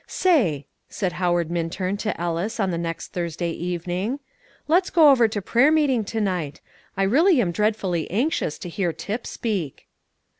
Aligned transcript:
"Say," 0.07 0.65
said 0.89 1.13
Howard 1.21 1.51
Minturn 1.51 1.95
to 1.97 2.19
Ellis 2.19 2.59
on 2.59 2.71
the 2.71 2.77
next 2.79 3.09
Thursday 3.13 3.51
evening, 3.51 4.19
"let's 4.67 4.89
go 4.89 5.11
over 5.11 5.27
to 5.27 5.43
prayer 5.43 5.71
meeting 5.71 6.03
to 6.05 6.19
night. 6.19 6.59
I 6.97 7.03
really 7.03 7.39
am 7.39 7.51
dreadfully 7.51 8.09
anxious 8.09 8.57
to 8.57 8.67
hear 8.69 8.93
Tip 8.93 9.27
speak." 9.27 9.87